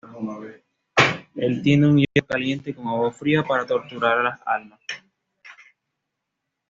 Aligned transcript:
Él 1.35 1.61
tiene 1.61 1.87
un 1.87 1.97
hierro 1.97 2.25
caliente 2.27 2.73
con 2.73 2.87
agua 2.87 3.11
fría 3.11 3.43
para 3.43 3.67
torturar 3.67 4.17
a 4.17 4.23
las 4.23 4.39
almas. 4.47 4.79